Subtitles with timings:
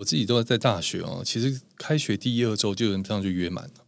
[0.00, 3.84] 我自己都在大学哦，其实开学第一二周就能这样就约满了。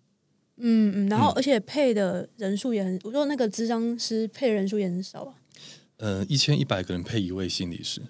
[0.58, 5.34] 嗯嗯，然后嗯而且配的人数也很，我说那个智商师配的人数也很少啊。
[5.96, 8.02] 呃，一千一百个人配一位心理师。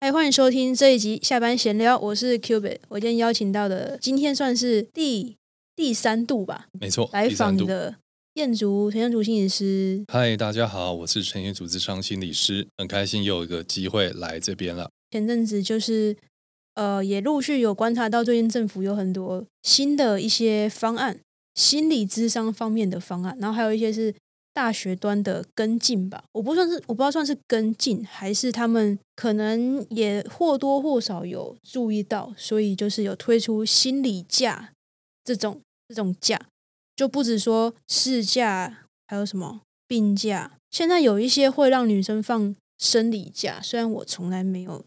[0.00, 2.80] 嗨，欢迎收听这一集下班闲聊，我是 Cubit。
[2.90, 5.38] 我今天邀请到的，今天算是第
[5.74, 7.30] 第三度吧，没错，来。
[7.30, 7.94] 访的
[8.34, 10.02] 燕竹陈彦竹心理师。
[10.10, 14.90] 嗨，大家好，我是陈彦竹智商心理师，很开心又有一个机会来这边了。
[15.10, 16.16] 前阵子就是
[16.72, 21.20] 呃，也陆续有观察到，最近政府有很多新的一些方案，
[21.54, 24.14] 心理智商方面的方案，然后还有一些是
[24.54, 26.24] 大学端的跟进吧。
[26.32, 34.72] 我不算是我不知道算是跟进，还是他们可能也或多或少有注意到，所以就是有推出心理假
[35.22, 36.40] 这种这种假，
[37.02, 40.52] 就不止说事假，还有什么病假。
[40.70, 44.84] 现在有一些会让女生放生理假，虽然我从来没有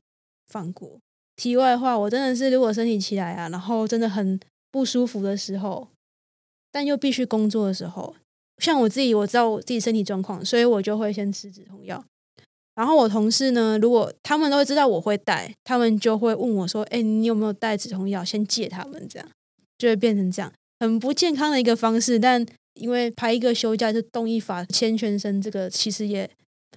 [0.47, 0.97] 放过。
[1.35, 4.39] 题外话，我真的是如果身体起来啊，然后真的很
[4.71, 5.89] 不舒服的时候，
[6.71, 8.15] 但又必须工作的时候，
[8.59, 12.01] 像我自己，我知道我自己身体状况，所以我就会先吃止痛药。
[12.75, 18.23] 然后我同事呢，如果他们都会知道我会带，他们就会问我说：“哎，你有没有带止痛药？
[18.23, 19.29] 先借他们。”这样
[19.77, 22.19] 就会变成这样，很不健康的一个方式。
[22.19, 22.45] 但
[22.75, 26.29] 因为排一个休假就动一法牵全身，这个其实也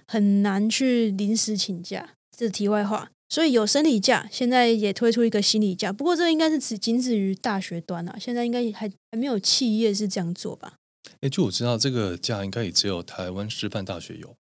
[0.07, 2.09] 很难去临时请假。
[2.37, 3.11] 这是题外话。
[3.31, 10.77] 所以有生理假，现在也推出一个心理假，不过这应该是只仅止于大学端啊，现在应该还还没有企业是这样做吧？
[11.21, 14.35] 哎，就我知道这个假应该也只有台湾师范大学有。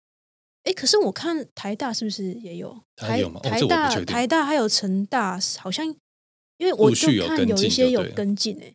[0.62, 2.80] 哎，可是我看台大是不是也有？
[2.94, 5.84] 台有吗哦台大台大还有成大，好像
[6.58, 8.72] 因为我就看有有一些有跟进诶，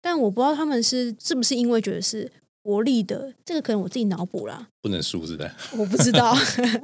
[0.00, 2.30] 但我不知道他们是是不是因为觉得是
[2.62, 5.50] 国力的，这个可能我自己脑补啦，不能输，是不是？
[5.76, 6.36] 我不知道。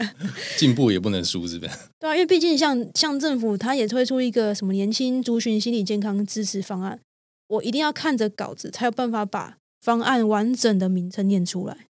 [0.57, 1.73] 进步也不能输，是不是？
[2.01, 7.01] 对啊，因为毕竟像像政府，他也推出一个什么年轻族群心理健康支持方案，
[7.49, 11.87] 我一定要看着稿子才有办法把方案完整的名称念出来。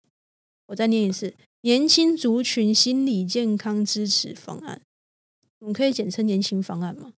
[0.68, 4.80] 我再念一次：年轻族群心理健康支持方案。
[5.60, 7.12] 我们可以简称年轻方案吗？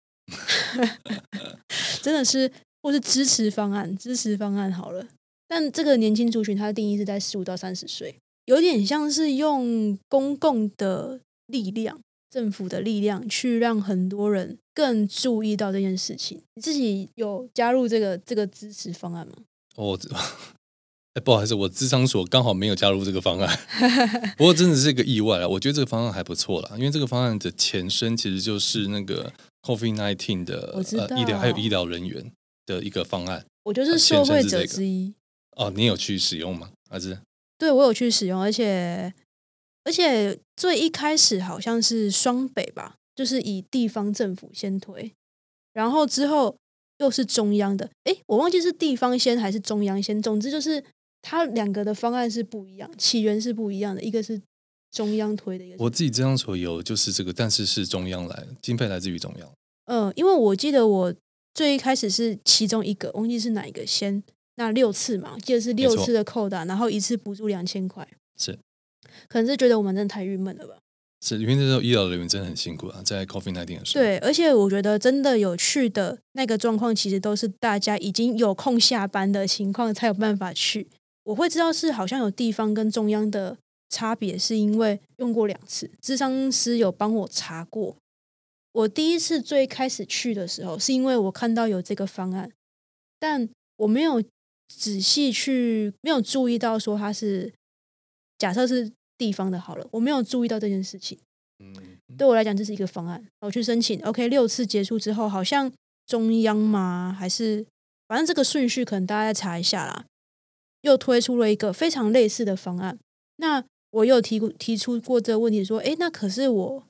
[2.02, 2.52] 真的是，
[2.86, 5.08] 或是支持方案，支持方案好了。
[5.48, 8.16] 但这个年轻族群，它的定义是在十五到三十岁，
[8.46, 16.40] 有点像是用公共的力量、政府的力量去让很多人更注意到这件事情。
[16.54, 19.34] 你自己有加入这个这个支持方案吗？
[19.78, 20.00] 我
[21.16, 23.60] 哎，不好意思，我智商所刚好没有加入这个方案，
[24.38, 25.48] 不过真的是一个意外啊！
[25.48, 30.76] 我觉得这个方案还不错啦，因为这个方案的前身其实就是那个 COVID nineteen 的
[31.18, 32.32] 医疗还有医疗人员
[32.66, 35.14] 的一个方案我就是呃受惠者之一。
[35.52, 35.72] 哦。
[35.76, 36.72] 你有去使用吗？
[36.90, 37.18] 还是
[37.58, 39.14] 对我有去使用，而且
[39.84, 45.12] 而且最一开始好像是双北吧，就是以地方政府先推，
[45.74, 46.56] 然后之后
[47.00, 47.90] 又是中央的。
[48.04, 50.84] 诶，我忘记是地方先还是中央先，总之就是
[51.22, 54.42] 它两个的方案是不一样，起源是不一样的，一个是
[54.92, 59.50] 中央推的，一个我自己这张所有就是这个，但是是中央来，经费来自于中央。
[59.86, 61.14] 嗯，因为我记得我
[61.56, 64.22] 最一开始是其中一个，忘记是哪一个先，
[64.58, 68.06] 那六次嘛，记得是六次的扣打，然后一次补助两千块，
[68.38, 68.60] 是
[69.30, 70.76] 可能是觉得我们真的太郁闷了吧。
[71.26, 74.04] 是，因为那时候医疗人员真的很辛苦啊，在 COVID nineteen 的时候。
[74.04, 80.88] 对，而且我觉得真的有趣的那个状况，其实都是大家已经有空下班的情况才有办法去。
[81.24, 83.58] 我会知道是好像有地方跟中央的
[83.90, 87.96] 差别，是因为用过两次，智商师有帮我查过。
[88.76, 92.52] 我第一次最开始去的时候，是因为我看到有这个方案，
[93.18, 94.22] 但我没有
[94.68, 97.54] 仔细去，没有注意到说它是
[98.38, 101.18] 假设是地方的好了，我没有注意到这件事情。
[101.60, 101.74] 嗯，
[102.18, 103.26] 对我来讲，这是一个方案。
[103.40, 105.72] 我去申请，OK，六次结束之后，好像
[106.06, 107.16] 中央吗？
[107.18, 107.66] 还是
[108.10, 110.06] 反正这个顺序可能大家再查一下啦。
[110.82, 113.00] 又推出了一个非常类似的方案。
[113.38, 116.84] 那我有提过提出过这个问题，说，诶，那可是我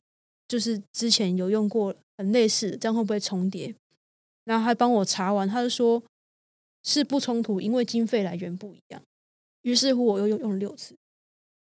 [0.47, 3.73] 就是之前有用过很类似，这样会不会重叠？
[4.43, 6.03] 然后还帮我查完，他就说
[6.83, 9.01] 是不冲突，因为经费来源不一样。
[9.63, 10.95] 于是乎，我又用用了六次。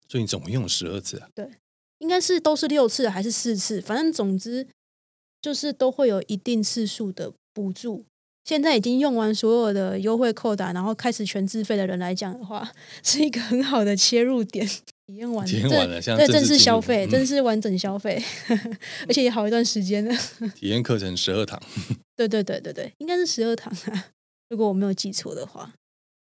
[0.10, 1.30] 所以你总共用了十二次啊？
[1.34, 1.50] 对
[2.00, 4.68] 应该是都是六次还是四次，反正总之
[5.42, 8.04] 就是都会有一定次数的补助。
[8.44, 12.70] 现在已经用完所有的优惠扣打，然后开始全自费的人来讲的话，
[13.02, 14.70] 是一个很好的切入点。
[15.08, 18.22] 体验完，体验完了像对正式消费，嗯正式完整消费，
[19.08, 20.16] 而且也好一段时间了。
[20.56, 21.62] 体验课程十二堂，
[22.16, 24.08] 对对对对对，应该是十二堂啊，
[24.50, 25.74] 如果我没有记错的话。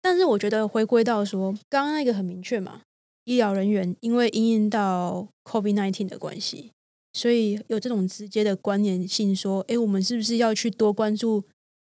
[0.02, 2.81] 但是我觉得回归到说，刚刚那个很明确嘛，
[3.24, 6.72] 医疗人员因为因应到 COVID nineteen 的关系，
[7.14, 11.46] 所以有这种直接的关联性，说，哎，我们是不是要去多关注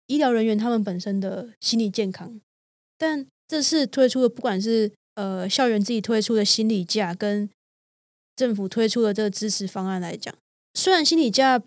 [0.07, 2.41] 医疗人员他们本身的心理健康？
[2.97, 7.51] 但这次推出的，不管是呃校园自己推出的心理假，跟
[8.37, 10.35] 政府推出的这个支持方案来讲，
[10.75, 11.61] 虽然心理假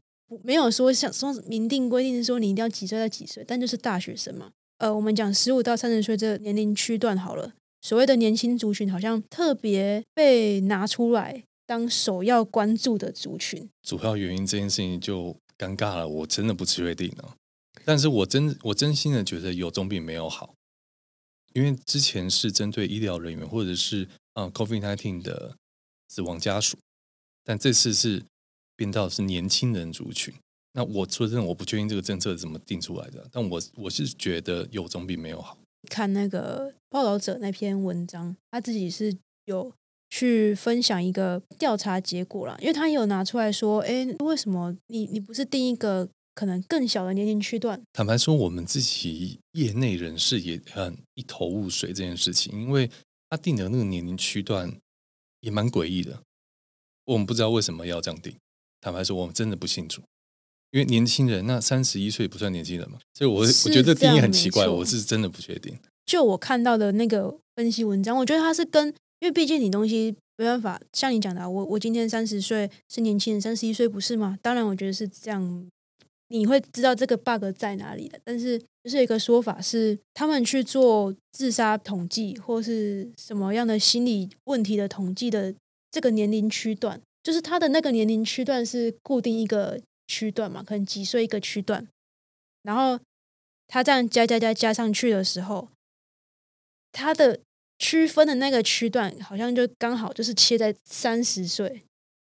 [0.43, 4.51] 没有说像说明定规定是说你一定要几岁到几岁，但就是大学生嘛。
[4.77, 7.51] 呃，我们讲十五到三十岁这个年龄区段好了，
[7.81, 13.67] 所谓的年轻族群好像特别被拿出来当首要关注的族群。
[13.81, 17.35] 主要原因这件事情就尴尬了，我真的不确定啊。
[17.83, 20.53] 但是我真我真心的觉得有总比没有好，
[21.53, 25.55] 因为之前是针对医疗人员或者是嗯 COVID nineteen 的
[26.07, 26.77] 死亡家属，
[27.43, 28.23] 但这次是
[28.75, 30.33] 变到是年轻人族群。
[30.73, 35.57] 那我说真的，我不确定这个政策怎么定出来的，但我我是觉得有总比没有好。
[35.89, 39.73] 看那个报道者那篇文章，他自己是有
[40.09, 46.07] 去分享一个调查结果了，因为他有拿出来说，哎，为什么你你不是定一个
[46.39, 47.81] 可能更小的年龄区段？
[47.91, 52.89] 坦白说，我们自己业内人士也很一头雾水这件事情，因为
[53.29, 54.73] 他定的那个年龄区段
[55.41, 56.21] 也蛮诡异的，
[57.03, 58.33] 我们不知道为什么要这样定。
[58.79, 60.01] 坦白说，我们真的不清楚。
[60.71, 65.77] 因为年轻人，那三十一岁不算年轻人嘛，所以我我觉得定义很奇怪，我是真的不确定。
[66.05, 68.87] 就我看到的那个分析文章，我觉得他是跟，
[69.19, 74.39] 因为毕竟你东西没办法像你讲的，我我今天三十岁是年轻人，三十一岁不是吗？
[74.41, 75.69] 当然，我觉得是这样，
[76.29, 78.19] 你会知道这个 bug 在哪里的。
[78.23, 85.53] 但是就是一个说法是，他们去做自杀统计或是什么样的心理问题的统计的
[85.91, 89.79] 这个年龄区段，就是他的那个年龄区段是固定一个。
[90.11, 91.87] 区段嘛，可能几岁一个区段，
[92.63, 92.99] 然后
[93.67, 95.69] 他这样加加加加上去的时候，
[96.91, 97.39] 他的
[97.77, 101.83] 区分的那个区段好像就刚好就是切在三十岁，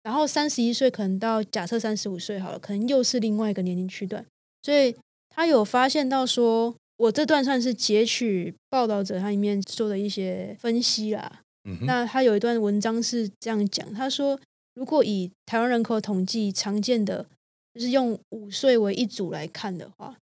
[0.09, 4.25] 然后三十一岁可能到假设三十五岁好了，可能又是另外一个年龄区段，
[4.63, 4.95] 所以
[5.29, 11.41] 他有发现到说，我这段算是截取报道者他里面做的一些分析啦。
[11.81, 14.39] 那他有一段文章是这样讲，他说，
[14.73, 17.27] 如果以台湾人口统计常见的。
[17.75, 20.17] 就是用五岁为一组来看的话，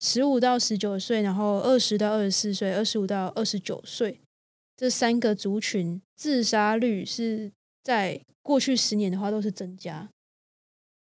[0.00, 4.18] 十五到十九岁，然后二十到二十四岁，二十五到二十九岁
[4.74, 7.52] 这三个族群自杀率是
[7.82, 10.08] 在过去十年的话都是增加。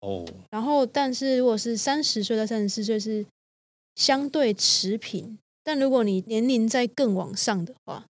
[0.02, 3.26] 哦，然后但是如果是三十岁到三十四岁是
[3.96, 8.06] 相对持平，但如果你年龄再更往上的话，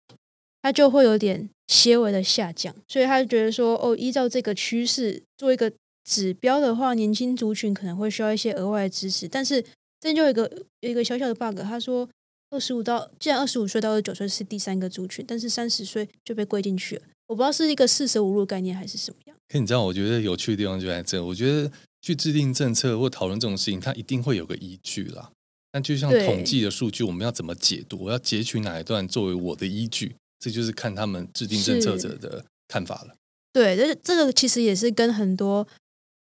[0.62, 2.74] 它就会有点些微的下降。
[2.88, 5.72] 所以他就觉得说，哦，依照这个趋势做一个。
[6.02, 9.64] 指标的话，年轻族群可能会需要一些额外的支持，但是
[10.00, 11.60] 这就有一个有一个小小的 bug。
[11.60, 12.08] 他说，
[12.48, 17.02] 二十五到既然二十五岁到二十九岁是第三个族群，但是三十岁就被归进去了。
[17.30, 19.36] 我不知道是一个四舍五入概念还是什么样。
[19.48, 21.24] 可你知道，我觉得有趣的地方就在这。
[21.24, 21.70] 我觉得
[22.02, 25.30] 去制定政策或讨论这种事情，它一定会有个依据啦。
[25.70, 28.02] 但就像统计的数据，我们要怎么解读？
[28.02, 30.16] 我要截取哪一段作为我的依据？
[30.40, 33.14] 这就是看他们制定政策者的看法了。
[33.52, 35.68] 对，这这个其实也是跟很多。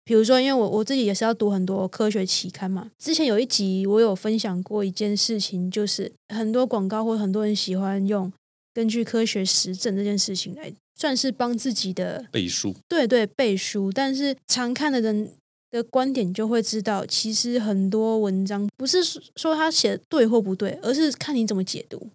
[0.06, 2.90] 比如说，因为我我自己也是要读很多科学期刊嘛。
[2.98, 8.32] 之前有一集我有分享过一件事情，就是很多广告或很多人喜欢用
[8.72, 12.74] 根据科学实证这件事情来算是帮自己的背书。
[12.88, 13.90] 对对，背书。
[13.92, 15.30] 但是常看的人
[15.70, 18.98] 的观点就会知道，其实很多文章不是
[19.36, 22.10] 说他写的对或不对，而是看你怎么解读。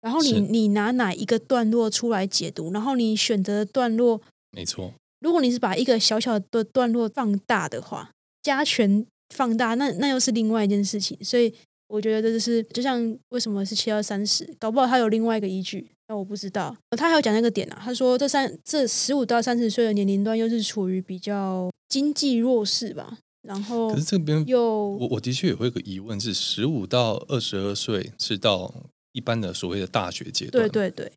[0.00, 4.20] 然后你你拿哪一个段落出来解读，然后你选择的段落，
[4.52, 4.92] 没错。
[5.20, 11.18] 如果你是把一个小小的段落放大的话，加权放大，那那又是另外一件事情。
[11.20, 11.52] 所以
[11.88, 16.76] 我觉得这就是就像为什么是七二三十，搞不好它有另外一个依据，那我不知道。
[16.96, 23.18] 他还有讲那个点啊，他说这三这十五到三十岁的年龄段又是处于比较经济弱势吧。
[23.42, 24.60] 然后可是这边又
[24.96, 28.74] 我我的确也会有个疑问是，十五到二十二岁是到
[29.12, 31.12] 一般的所谓的大学阶段，对对对。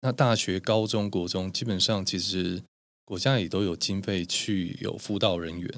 [0.00, 2.62] 那大学、高中国中基本上其实。
[3.06, 5.70] 国家也都有经费去有辅导人员，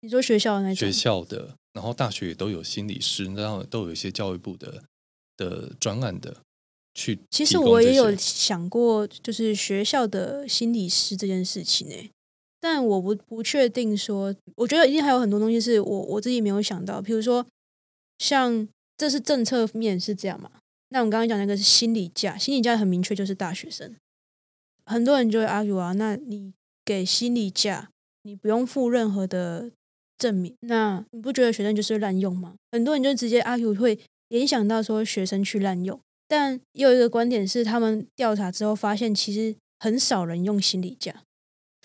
[0.00, 4.84] 你说学校那学校的，然后大学也都有心理师，然后都有一些教育部的
[5.36, 6.38] 的专案的
[6.96, 7.20] 去。
[7.30, 11.94] 其实我也有想过，就是学校的心理师这件事情呢，
[12.58, 17.46] 但我不不确定说，我觉得一定还有很多东西是我我自己没有想到，比如说
[18.18, 20.50] 像这是政策面是这样嘛？
[20.88, 23.94] 那我们刚刚讲那个是心理价，心理价很明确就是大学生。
[24.86, 26.52] 很多人就会 argue 啊，那你
[26.84, 27.90] 给心理价，
[28.22, 29.70] 你不用付任何的
[30.16, 32.54] 证明，那你不觉得学生就是滥用吗？
[32.70, 33.98] 很多人就直接 argue 会
[34.28, 41.22] 联想到说学生去滥用，但又有一个观点是，他们调查之后发现，其实很少人用行李架，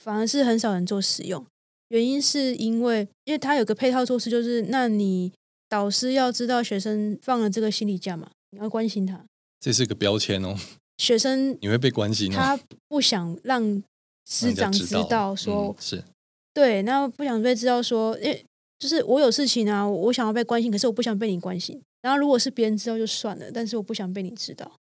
[0.01, 1.45] 反而是很少人做使用。
[1.89, 5.31] 原因是因为，因为他有个配套措施，就是那你
[5.67, 9.23] 导师要知道学生放了这个行李架嘛，你要关心他。
[9.59, 10.57] 这是个标签哦，
[10.97, 12.35] 学生你会被关心哦。
[12.35, 13.83] 他不想让
[14.25, 16.03] 师长知道说，是
[16.53, 18.45] 对，那不想被知道说，因为
[18.79, 21.81] 就是我有事情啊，我想要被关心，可是我不想被你关心。
[22.01, 24.79] 然后如果是别人知道就算了，但是我不想被你知道，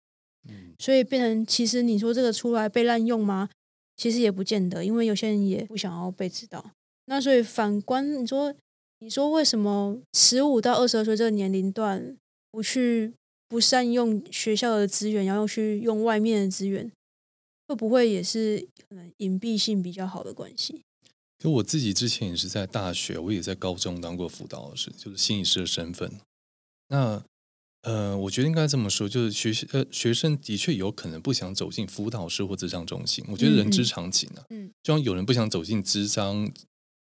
[0.48, 3.48] 嗯，所以变成其实你说这个出来被滥用吗？
[3.96, 6.72] 其实也不见得，因为有些人也不想要被知道。
[7.06, 8.54] 那所以反观你说，
[9.00, 12.16] 你说为什么十五到二十二岁这个年龄段
[12.52, 13.12] 不去
[13.48, 16.92] 不善用学校的资源，要去用外面的资源，
[17.66, 20.82] 会不会也是可能隐蔽性比较好的关系？
[21.38, 26.12] 就我自己之前也是在大学，我也在高中当过辅导老师，就是心理师的身份。
[26.88, 27.22] 那
[27.82, 33.24] 呃，我觉得应该这么说，就是学呃学生的确有可能不想走进辅导室或智商中心。
[33.28, 36.50] 我觉得人之常情啊，嗯，就像有人不想走进智商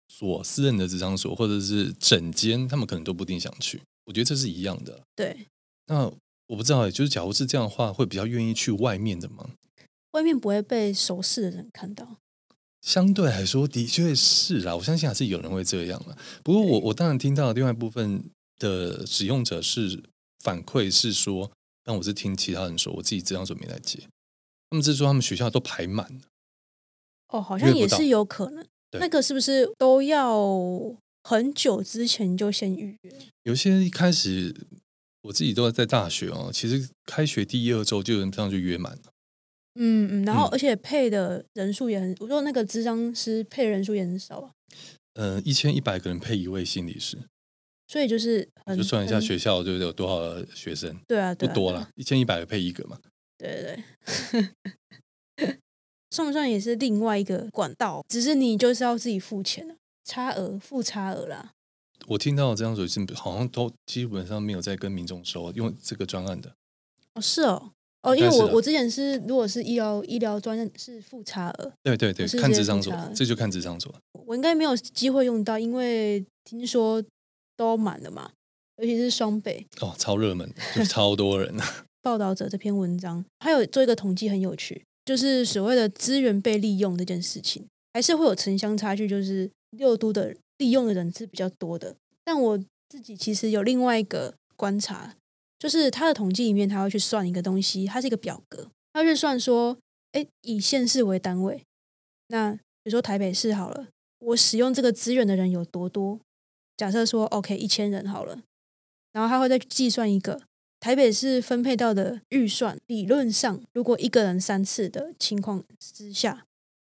[0.08, 3.82] 所、私人的智商所或者是整间，他们可能都不一定想去。
[4.06, 5.02] 我觉得这是一样的。
[5.14, 5.46] 对。
[5.88, 6.10] 那
[6.46, 9.50] 我不知道，就是假如是这样的话，会比较愿意去外面的吗？
[10.12, 12.16] 外面不会被熟识的人看到。
[12.80, 16.16] 相对来说，的确是啊，我相信还是有人会这样了。
[16.42, 18.24] 不过我我当然听到另外一部分。
[18.62, 20.02] 的使用者是
[20.38, 21.50] 反馈是说，
[21.84, 23.98] 但我是听其他人说，我自己这样准备来接。
[24.70, 26.20] 他们是说他们学校都排满了。
[27.28, 28.66] 哦，好像也是有可能。
[28.92, 30.38] 那个是不是都要
[31.24, 33.12] 很久之前就先预约？
[33.42, 34.54] 有些一开始
[35.22, 39.02] 我自己都在大学哦，其实开学第一二周就这样就约满了。
[39.80, 44.50] 嗯嗯，然后而且配的人数也很，我说那个智商师配人数也很少啊。
[45.14, 47.18] 嗯，一千一百个人配一位心理师。
[47.92, 50.98] 所以就是，就算一下学校，就是有多少学生？
[51.06, 52.98] 对啊，不多了，一千一百个配一个嘛。
[53.36, 54.42] 对对
[55.36, 55.58] 对，
[56.10, 58.02] 算不算也是另外一个管道？
[58.08, 61.52] 只是你就是要自己付钱了，差额付差额啦。
[62.06, 66.50] 我听到这样子是好像都基本上没有在跟民众收用这个专案的。
[67.12, 67.72] 哦，是哦，
[68.04, 73.94] 哦，因为我我之前是如果是医疗医疗专案是付差额，对对对，看智商所，这就看智商所。
[74.24, 77.04] 我应该没有机会用到，因为听说。
[77.56, 78.30] 都满了嘛，
[78.76, 81.54] 尤其是双北哦，超热门，就超多人。
[82.02, 91.94] 报道者这篇文章还有做一个统计，很有趣，就是所谓的资源被利用这件事情，还是会有城乡差距，就是六都的利用的人是比较多的。
[92.24, 95.14] 但我自己其实有另外一个观察，
[95.60, 99.78] 就是他的统计里面，他会去算一个东西，它是一个表格，他去算说，
[100.10, 101.62] 哎，以县市为单位，
[102.26, 103.86] 那比如说台北市好了，
[104.18, 106.18] 我使用这个资源的人有多多。
[106.82, 108.42] 假设说 OK 一千人好了，
[109.12, 110.42] 然后他会再计算一个
[110.80, 112.76] 台北市分配到的预算。
[112.88, 116.44] 理论上，如果一个人三次的情况之下，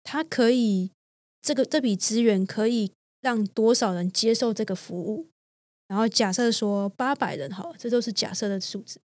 [0.02, 0.90] 他可以
[1.40, 2.92] 这个这笔资源可以
[3.23, 5.26] 让多少人接受这个服务？
[5.87, 9.00] 然后假设说八百人好了，这都是假设的数字。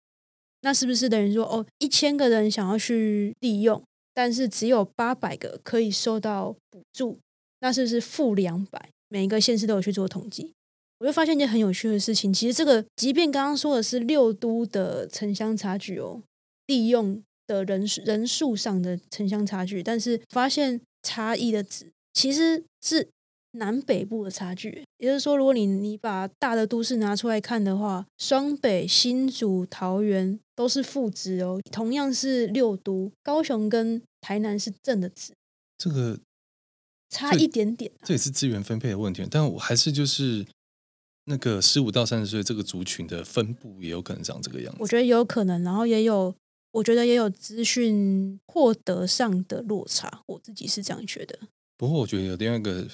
[0.63, 3.81] 那是不是等于说哦，一千个人想要去利用，
[4.13, 7.19] 但是只有八百个可以收到补助？
[7.61, 8.89] 那是不是负两百？
[9.07, 10.51] 每一个县市都有去做统计。
[11.03, 16.23] 我就发现一件很有趣的事情，其实这个即便刚刚说的是六都的城乡差距哦，
[16.67, 23.09] 利用的人数人数上的城乡差距，但是发现差异的值其实是
[23.51, 24.85] 南北部的差距。
[24.97, 35.33] 也就是说，如果你你把大的都市拿出来看的话，双北、新竹、桃园都是负值哦，同样是六都，高雄跟台南是正的值。
[35.77, 36.17] 这个
[37.09, 40.45] 差一点点，这也是资源分配的问题，但我还是就是。
[41.25, 46.35] 那个十五到三十岁这个族群的分布也有可能长这个样子，我觉得有可能，然后也有，
[46.71, 51.39] 我觉得也有资讯获得上的落差，我自己是这样觉得。
[51.77, 52.87] 不过我觉得有另外一个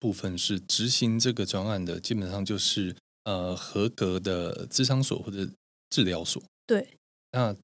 [0.00, 5.46] 部分是执行这个专案的，基本上就是呃合格的智商所或者
[5.90, 6.42] 治疗所。
[6.66, 6.88] 对，
[7.32, 7.54] 那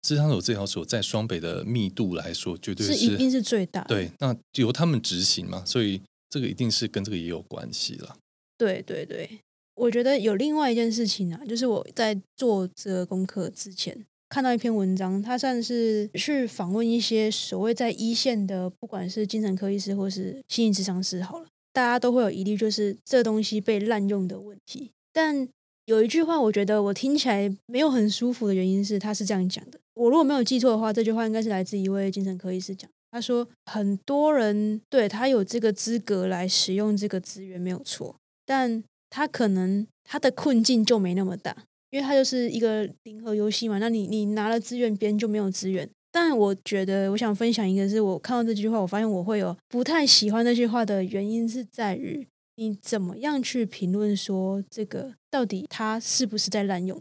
[0.00, 3.82] 智商所治疗所在双北的密度来说，绝对是一定是最大。
[3.84, 8.16] 对，那由他们执行嘛，所以这个一定是跟这个也有关系了。
[8.58, 9.38] 对对对。
[9.82, 24.92] 我觉得有另外一件事情啊，就是我在做这个功课之前看到一篇文章，它算是去访问一些所谓在一线的，不管是精神科医师或是心理咨商师，好了，大家都会有疑虑，就是这东西被滥用的问题。
[25.12, 25.48] 但
[25.86, 29.80] 有一句话，我觉得我听起来没有很舒服的原因是，他是这样讲的。
[29.94, 38.14] 我如果没有记错的话，这句话应该是来自一位精神科医师讲，他说很多人对他有这个资格来使用这个资源没有错，
[38.46, 38.82] 但
[39.14, 41.54] 他可能他的困境就没那么大，
[41.90, 43.78] 因为他就是一个零和游戏嘛。
[43.78, 45.86] 那你你拿了资源，别人就没有资源。
[46.10, 52.26] 但我觉得，我想分享一个，是我看到这句话，我发现我会有不太喜欢这句话的原因，是在于
[52.56, 56.98] 你怎么样去评论说这个到底他是不是在滥用？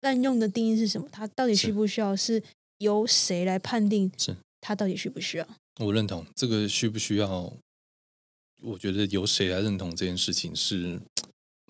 [0.00, 1.06] 滥用的定义是什么？
[1.12, 2.16] 他到底需不需要？
[2.16, 2.42] 是
[2.78, 4.10] 由谁来判定？
[4.16, 5.46] 是他到底需不需要？
[5.78, 7.52] 我认同这个需不需要？
[8.62, 11.00] 我觉得由谁来认同这件事情是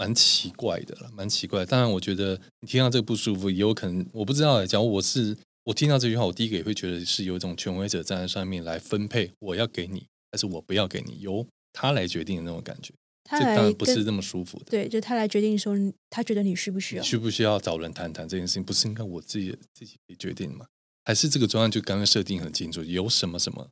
[0.00, 1.66] 蛮奇怪的了，蛮奇怪。
[1.66, 4.64] 当然，我觉得你听到这个不舒服，也有可能我不知道。
[4.64, 5.36] 假如我是。
[5.64, 12.94] 我听到这句话，我第一个也会觉得是有一种权威者站在上面来分配，我要给你，还是我不要给你，由他来决定的那种感觉。
[13.24, 14.64] 他当然不是这么舒服的。
[14.70, 15.76] 对，就他来决定说，
[16.08, 20.66] 他觉得你需不需要，需不需要找人谈谈这件事情，不是应该我自己自己可以决定吗？
[21.04, 23.68] 还是这个专案就刚刚设定很清楚，有什么什么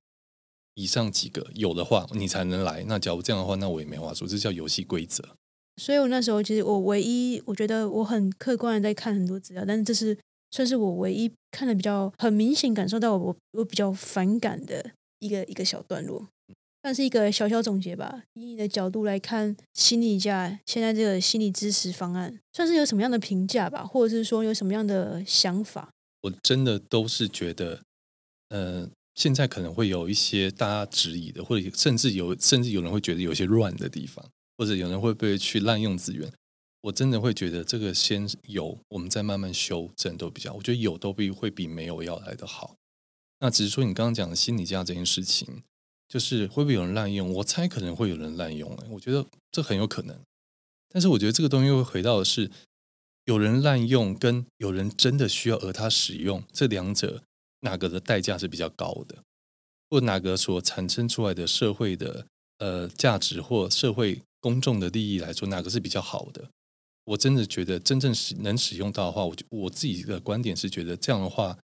[0.75, 2.85] 以上几个有的话，你才能来。
[2.87, 5.27] 那假如这样的话，那我也没话说，这叫游戏规则。
[5.79, 10.19] 所以我那时候其实我唯一我觉得我很客观的在看很多资料，但是这是。
[10.51, 16.27] 算是我唯一看的比较很明显感受到我我比较反感的一个一个小段落，
[16.81, 18.23] 算是一个小小总结吧。
[18.33, 25.91] 以你的角度来看，心理价现在这个心理支持方案，算是有什么样的评价吧，或者是说有什么样的想法？
[26.23, 27.83] 我真的都是觉得，
[28.49, 34.25] 呃，现在可能会有一些大家质疑的，或者甚至有甚至有人会觉得有些乱的地方，
[34.59, 36.31] 或者有人会不会去滥用资源。
[36.83, 40.53] 我真的会觉得这个先有，我们再慢慢修正都比较。
[40.53, 42.77] 我觉得有都比会比没有要来的好。
[43.41, 45.63] 那只是说你刚刚讲的心理价这件事情，
[46.09, 47.33] 就是会不会有人滥用？
[47.35, 48.77] 我猜可能会有人滥用。
[48.91, 50.19] 我觉得这很有可能。
[50.89, 52.51] 但是我觉得这个东西会回到的是，
[53.25, 57.23] 有人滥用跟有人真的需要而他使用，这两者
[57.61, 59.23] 哪个的代价是比较高的，
[59.91, 62.27] 或哪个所产生出来的社会的
[62.59, 66.51] 呃价值或社会公众的利益来说，哪个是比较好的？
[67.05, 71.59] 我真的觉得，真正使能使用到的话，我我自己的观点是觉得这样的话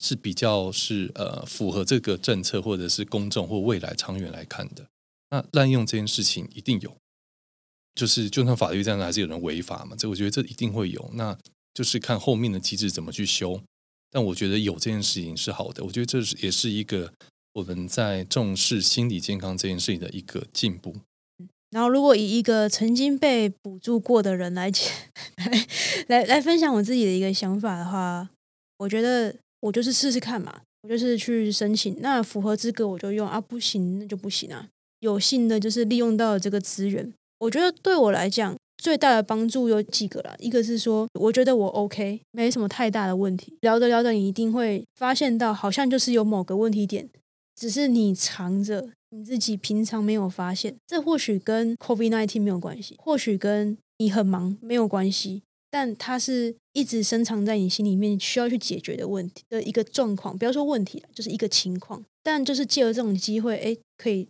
[0.00, 4.86] 是比较是呃符合这个政策或者是公众或未来长远来看的。
[5.30, 6.96] 那滥用这件事情一定有，
[7.94, 9.94] 就是就算法律这样，还是有人违法嘛？
[9.96, 11.38] 这我觉得这一定会有，那
[11.74, 13.62] 就是看后面的机制怎么去修。
[14.10, 17.12] 但我觉得有这件事情是好的，我觉得这是也是一个
[17.52, 20.96] 我们在重视心理健康这件事情的一个进步。
[21.70, 24.70] 然后，如果以一个曾经被补助过的人来
[25.36, 25.66] 来
[26.06, 28.26] 来来分享我自己的一个想法的话，
[28.78, 34.66] 我觉得我就是试试看嘛，我就是去申请，那符合资格我就用啊，不行那就不行啊。
[35.00, 43.58] 有幸的就是利用到了这个资源，我觉得对我来讲最大的帮助有几个啦，一个是说，我觉得我 OK，没什么太大的问题。
[43.60, 47.10] 聊着聊着，你一定会发现到，好像就是有某个问题点，
[47.54, 48.88] 只是你藏着。
[49.10, 60.36] 你自己平常没有发现，这或许跟 COVID nineteen 没有关系，或许跟你很忙没有关系，但它是一直深藏在你心里面，需要去解决的问题的一个状况。
[60.36, 62.04] 不要说问题了，就是一个情况。
[62.22, 64.28] 但就是借由这种机会，哎，可以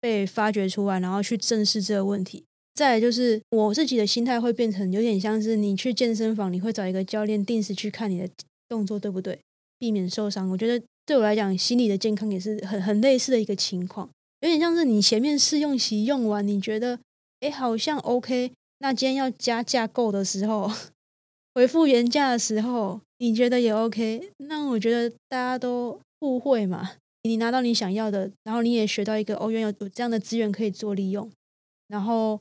[0.00, 2.44] 被发掘出来，然后去正视这个问题。
[2.74, 8.28] 再就是我自己的心态会变成有点像是你去健身房，你会找一个教练定时去看你的
[8.68, 9.38] 动作对不对，
[9.78, 10.50] 避免受伤。
[10.50, 14.10] 我觉得对我来讲，心理的健康也是很很类似的一个情况。
[14.46, 17.00] 有点像是你前面试用期用完，你觉得
[17.40, 20.70] 哎好像 OK，那今天要加价购的时候，
[21.52, 26.92] 回复原价的时候，你觉得也 OK，那我觉得大家都互惠嘛，
[27.24, 31.28] 你拿到你想要的，然后你也学到一个哦，原来有这样的资源可以做利用，
[31.88, 32.40] 然后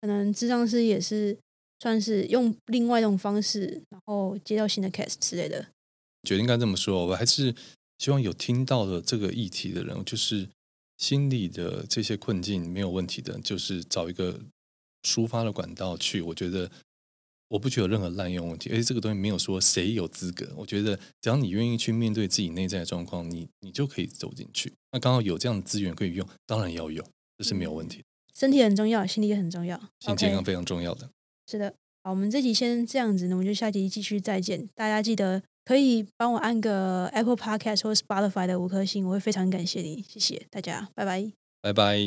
[0.00, 1.38] 可能智障师也是
[1.78, 5.64] 算是用另外一种方式，然后接到新的 case 之类的。
[6.24, 7.54] 觉得应该这么说，我还是
[7.98, 10.48] 希望有听到的这个议题的人，就是。
[10.96, 14.40] 心理的这些困境没有问题的，就是找一个
[15.02, 16.20] 抒发的管道去。
[16.20, 16.70] 我觉得
[17.48, 20.52] 我不觉得有任何滥用问题，而且这个东西没有说谁有资格。
[20.56, 24.72] 我觉得只要你愿意去面对自己内在的状况，你你就可以走进去。
[24.92, 28.02] 那刚好有这样的资源可以用，当然要用，这是没有问题。
[28.34, 31.10] 身体很重要，心理也很重要，心健康非常重要的。
[31.46, 34.68] 是的，好，我们这集先这样子那，我们就下集继续再见。
[34.74, 35.42] 大家记得。
[35.64, 41.98] 可以帮我按个 Apple Podcast 或 Spotify 的五颗星，我会非常感谢你，谢谢大家，拜拜，拜拜。